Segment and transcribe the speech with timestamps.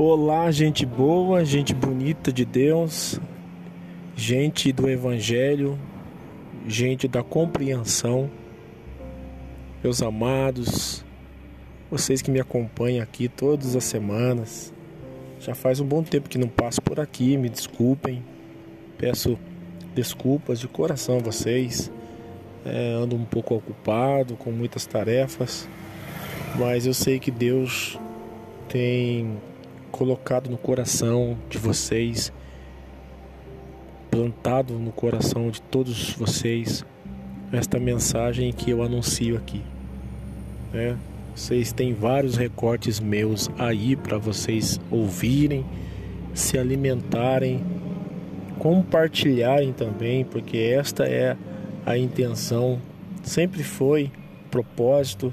[0.00, 3.18] Olá, gente boa, gente bonita de Deus,
[4.14, 5.76] gente do Evangelho,
[6.68, 8.30] gente da compreensão,
[9.82, 11.04] meus amados,
[11.90, 14.72] vocês que me acompanham aqui todas as semanas.
[15.40, 18.22] Já faz um bom tempo que não passo por aqui, me desculpem,
[18.96, 19.36] peço
[19.96, 21.90] desculpas de coração a vocês.
[22.64, 25.68] É, ando um pouco ocupado com muitas tarefas,
[26.56, 27.98] mas eu sei que Deus
[28.68, 29.36] tem
[29.90, 32.32] colocado no coração de vocês,
[34.10, 36.84] plantado no coração de todos vocês,
[37.52, 39.62] esta mensagem que eu anuncio aqui.
[40.72, 40.96] Né?
[41.34, 45.64] Vocês têm vários recortes meus aí para vocês ouvirem,
[46.34, 47.64] se alimentarem,
[48.58, 51.36] compartilharem também, porque esta é
[51.86, 52.80] a intenção,
[53.22, 54.10] sempre foi
[54.50, 55.32] propósito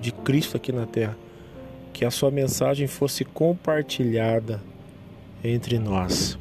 [0.00, 1.23] de Cristo aqui na terra
[1.94, 4.60] que a sua mensagem fosse compartilhada
[5.42, 6.36] entre nós.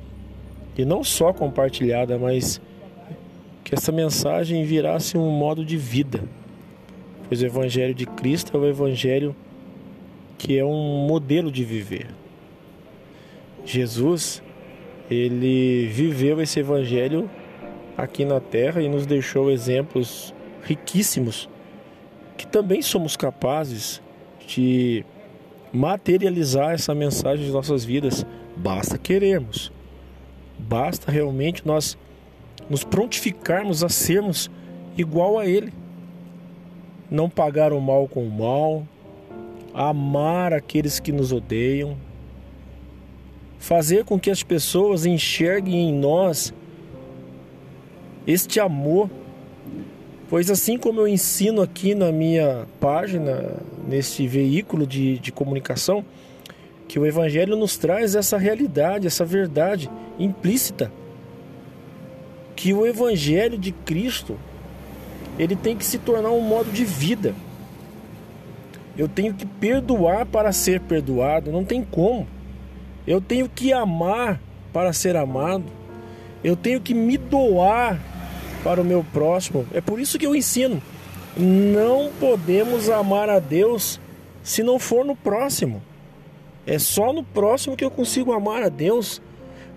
[0.76, 2.60] E não só compartilhada, mas
[3.64, 6.24] que essa mensagem virasse um modo de vida.
[7.28, 9.36] Pois o Evangelho de Cristo é o Evangelho
[10.40, 12.08] que é um modelo de viver.
[13.64, 14.42] Jesus,
[15.10, 17.30] ele viveu esse Evangelho
[17.96, 21.48] aqui na terra e nos deixou exemplos riquíssimos
[22.36, 24.02] que também somos capazes
[24.48, 25.06] de
[25.74, 28.26] materializar essa mensagem de nossas vidas.
[28.56, 29.72] Basta querermos.
[30.58, 31.98] Basta realmente nós
[32.70, 34.50] nos prontificarmos a sermos
[34.98, 35.74] igual a Ele.
[37.10, 38.88] Não pagar o mal com o mal,
[39.74, 41.98] amar aqueles que nos odeiam,
[43.60, 46.54] fazer com que as pessoas enxerguem em nós
[48.26, 49.10] este amor
[50.34, 53.56] Pois assim como eu ensino aqui na minha página,
[53.94, 56.04] nesse veículo de, de comunicação,
[56.88, 60.92] que o Evangelho nos traz essa realidade, essa verdade implícita.
[62.56, 64.36] Que o Evangelho de Cristo,
[65.38, 67.36] ele tem que se tornar um modo de vida.
[68.98, 72.28] Eu tenho que perdoar para ser perdoado, não tem como.
[73.06, 75.66] Eu tenho que amar para ser amado.
[76.44, 78.00] Eu tenho que me doar
[78.64, 79.68] para o meu próximo.
[79.72, 80.82] É por isso que eu ensino.
[81.36, 84.00] Não podemos amar a Deus
[84.44, 85.82] se não for no próximo.
[86.66, 89.22] É só no próximo que eu consigo amar a Deus,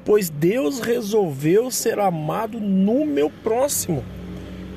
[0.05, 4.05] pois Deus resolveu ser amado no meu próximo.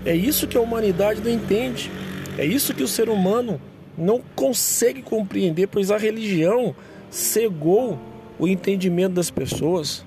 [0.05, 1.91] É isso que a humanidade não entende.
[2.37, 3.59] É isso que o ser humano
[3.97, 6.73] não consegue compreender, pois a religião
[7.09, 7.99] cegou
[8.39, 10.05] o entendimento das pessoas.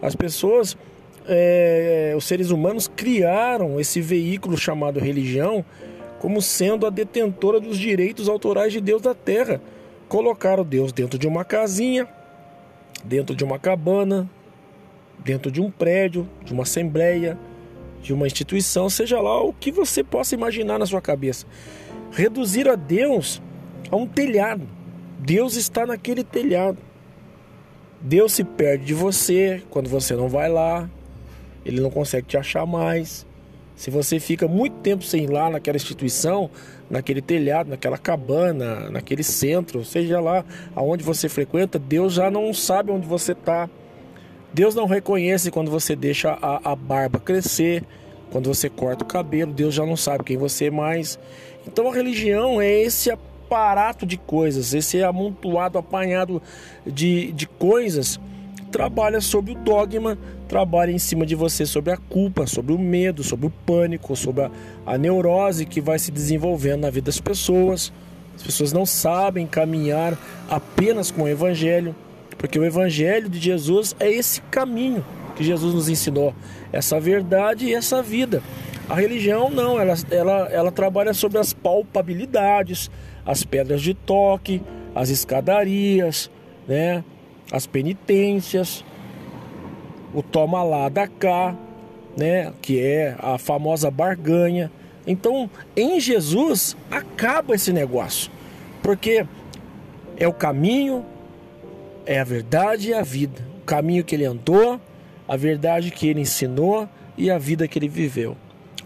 [0.00, 0.76] As pessoas
[1.26, 5.64] é, os seres humanos criaram esse veículo chamado religião
[6.24, 9.60] como sendo a detentora dos direitos autorais de Deus da terra.
[10.08, 12.08] Colocaram Deus dentro de uma casinha,
[13.04, 14.26] dentro de uma cabana,
[15.18, 17.38] dentro de um prédio, de uma assembleia,
[18.00, 21.44] de uma instituição, seja lá o que você possa imaginar na sua cabeça.
[22.10, 23.42] Reduzir a Deus
[23.90, 24.66] a um telhado.
[25.18, 26.78] Deus está naquele telhado.
[28.00, 30.88] Deus se perde de você quando você não vai lá,
[31.66, 33.26] ele não consegue te achar mais.
[33.76, 36.48] Se você fica muito tempo sem ir lá naquela instituição,
[36.88, 40.44] naquele telhado, naquela cabana, naquele centro, seja lá
[40.76, 43.68] aonde você frequenta, Deus já não sabe onde você está.
[44.52, 47.82] Deus não reconhece quando você deixa a, a barba crescer,
[48.30, 51.18] quando você corta o cabelo, Deus já não sabe quem você é mais.
[51.66, 56.40] Então a religião é esse aparato de coisas, esse amontoado, apanhado
[56.86, 58.20] de, de coisas
[58.74, 60.18] trabalha sobre o dogma,
[60.48, 64.42] trabalha em cima de você sobre a culpa, sobre o medo, sobre o pânico, sobre
[64.42, 64.50] a,
[64.84, 67.92] a neurose que vai se desenvolvendo na vida das pessoas.
[68.34, 70.18] As pessoas não sabem caminhar
[70.50, 71.94] apenas com o Evangelho,
[72.36, 75.04] porque o Evangelho de Jesus é esse caminho
[75.36, 76.34] que Jesus nos ensinou,
[76.72, 78.42] essa verdade e essa vida.
[78.88, 82.90] A religião não, ela, ela, ela trabalha sobre as palpabilidades,
[83.24, 84.60] as pedras de toque,
[84.96, 86.28] as escadarias,
[86.66, 87.04] né?
[87.50, 88.84] As penitências,
[90.12, 91.56] o toma lá da cá,
[92.16, 94.70] né, que é a famosa barganha.
[95.06, 98.30] Então, em Jesus acaba esse negócio,
[98.82, 99.26] porque
[100.16, 101.04] é o caminho,
[102.06, 103.44] é a verdade e a vida.
[103.62, 104.80] O caminho que ele andou,
[105.26, 108.36] a verdade que ele ensinou e a vida que ele viveu.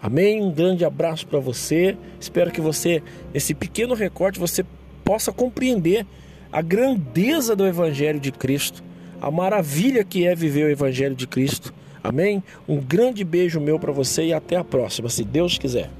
[0.00, 0.42] Amém?
[0.42, 1.96] Um grande abraço para você.
[2.20, 3.02] Espero que você,
[3.34, 4.64] esse pequeno recorte, você
[5.04, 6.06] possa compreender
[6.52, 8.82] a grandeza do Evangelho de Cristo,
[9.20, 11.74] a maravilha que é viver o Evangelho de Cristo.
[12.02, 12.42] Amém?
[12.68, 15.90] Um grande beijo meu para você e até a próxima, se Deus quiser.